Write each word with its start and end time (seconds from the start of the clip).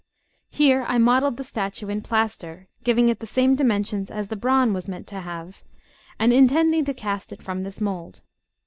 Here 0.49 0.83
I 0.87 0.97
modelled 0.97 1.37
the 1.37 1.43
statue 1.43 1.87
in 1.87 2.01
plaster, 2.01 2.67
giving 2.83 3.07
it 3.09 3.19
the 3.19 3.27
same 3.27 3.53
dimensions 3.53 4.09
as 4.09 4.29
the 4.29 4.35
bronze 4.35 4.73
was 4.73 4.87
meanst 4.87 5.09
to 5.09 5.19
have, 5.19 5.61
and 6.17 6.33
intending 6.33 6.83
to 6.85 6.93
cast 6.95 7.31
it 7.31 7.43
from 7.43 7.61
this 7.61 7.79
mould. 7.79 8.23